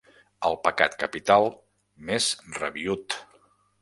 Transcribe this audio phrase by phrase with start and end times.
[0.47, 1.45] El pecat capital
[2.11, 3.19] més rabiüt.